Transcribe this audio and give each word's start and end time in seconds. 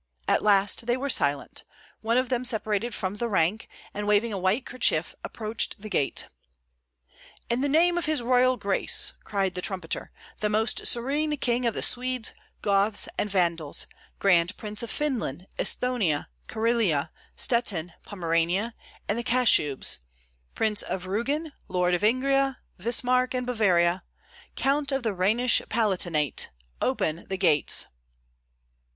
At 0.27 0.41
last 0.41 0.87
they 0.87 0.97
were 0.97 1.11
silent; 1.11 1.63
one 2.01 2.17
of 2.17 2.29
them 2.29 2.43
separated 2.43 2.95
from 2.95 3.17
the 3.17 3.29
rank, 3.29 3.69
and 3.93 4.07
waving 4.07 4.33
a 4.33 4.37
white 4.39 4.65
kerchief, 4.65 5.13
approached 5.23 5.79
the 5.79 5.89
gate. 5.91 6.27
"In 7.51 7.61
the 7.61 7.69
name 7.69 7.99
of 7.99 8.05
his 8.07 8.23
Royal 8.23 8.57
Grace," 8.57 9.13
cried 9.23 9.53
the 9.53 9.61
trumpeter, 9.61 10.11
"the 10.39 10.49
Most 10.49 10.87
Serene 10.87 11.37
King 11.37 11.67
of 11.67 11.75
the 11.75 11.83
Swedes, 11.83 12.33
Goths, 12.63 13.09
and 13.19 13.29
Vandals, 13.29 13.85
Grand 14.17 14.57
Prince 14.57 14.81
of 14.81 14.89
Finland, 14.89 15.45
Esthonia, 15.59 16.29
Karelia, 16.47 17.11
Stettin, 17.35 17.93
Pomerania, 18.03 18.73
and 19.07 19.19
the 19.19 19.23
Kashubes, 19.23 19.99
Prince 20.55 20.81
of 20.81 21.05
Rugen, 21.05 21.51
Lord 21.67 21.93
of 21.93 22.01
Ingria, 22.01 22.57
Wismark, 22.79 23.35
and 23.35 23.45
Bavaria, 23.45 24.01
Count 24.55 24.91
of 24.91 25.03
the 25.03 25.13
Rhenish 25.13 25.61
Palatinate, 25.69 26.49
open 26.81 27.27
the 27.29 27.37
gates." 27.37 27.85